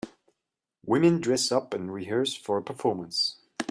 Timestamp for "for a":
2.33-2.63